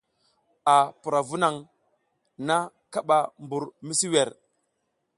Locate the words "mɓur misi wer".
3.47-4.29